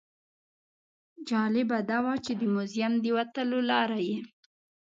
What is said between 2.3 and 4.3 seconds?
د موزیم د وتلو لاره یې.